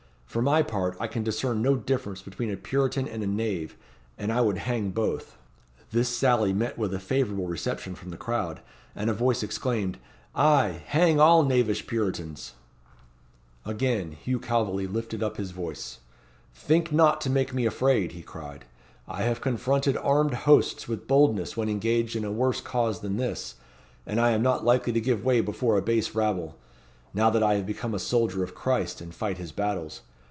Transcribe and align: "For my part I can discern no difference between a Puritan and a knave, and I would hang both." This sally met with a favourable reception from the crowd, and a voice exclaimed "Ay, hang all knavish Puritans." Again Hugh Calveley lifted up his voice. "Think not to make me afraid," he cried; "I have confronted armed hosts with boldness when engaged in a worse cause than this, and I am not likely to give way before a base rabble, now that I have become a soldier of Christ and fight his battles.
"For 0.31 0.41
my 0.41 0.63
part 0.63 0.95
I 0.97 1.07
can 1.07 1.25
discern 1.25 1.61
no 1.61 1.75
difference 1.75 2.21
between 2.21 2.49
a 2.49 2.55
Puritan 2.55 3.05
and 3.05 3.21
a 3.21 3.27
knave, 3.27 3.75
and 4.17 4.31
I 4.31 4.39
would 4.39 4.59
hang 4.59 4.91
both." 4.91 5.35
This 5.91 6.07
sally 6.07 6.53
met 6.53 6.77
with 6.77 6.93
a 6.93 7.01
favourable 7.01 7.47
reception 7.47 7.95
from 7.95 8.11
the 8.11 8.15
crowd, 8.17 8.61
and 8.95 9.09
a 9.09 9.13
voice 9.13 9.43
exclaimed 9.43 9.97
"Ay, 10.33 10.83
hang 10.85 11.19
all 11.19 11.43
knavish 11.43 11.85
Puritans." 11.85 12.53
Again 13.65 14.13
Hugh 14.13 14.39
Calveley 14.39 14.87
lifted 14.87 15.21
up 15.21 15.35
his 15.35 15.51
voice. 15.51 15.99
"Think 16.55 16.93
not 16.93 17.19
to 17.19 17.29
make 17.29 17.53
me 17.53 17.65
afraid," 17.65 18.13
he 18.13 18.21
cried; 18.21 18.63
"I 19.09 19.23
have 19.23 19.41
confronted 19.41 19.97
armed 19.97 20.33
hosts 20.47 20.87
with 20.87 21.09
boldness 21.09 21.57
when 21.57 21.67
engaged 21.67 22.15
in 22.15 22.23
a 22.23 22.31
worse 22.31 22.61
cause 22.61 23.01
than 23.01 23.17
this, 23.17 23.55
and 24.05 24.17
I 24.17 24.29
am 24.31 24.41
not 24.41 24.63
likely 24.63 24.93
to 24.93 25.01
give 25.01 25.25
way 25.25 25.41
before 25.41 25.77
a 25.77 25.81
base 25.81 26.15
rabble, 26.15 26.57
now 27.13 27.29
that 27.31 27.43
I 27.43 27.55
have 27.55 27.65
become 27.65 27.93
a 27.93 27.99
soldier 27.99 28.45
of 28.45 28.55
Christ 28.55 29.01
and 29.01 29.13
fight 29.13 29.37
his 29.37 29.51
battles. 29.51 30.03